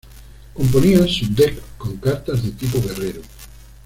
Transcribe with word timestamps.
Componía 0.55 1.07
su 1.07 1.31
Deck 1.31 1.61
con 1.77 1.97
cartas 1.97 2.41
de 2.41 2.49
Tipo 2.49 2.81
Guerrero. 2.81 3.21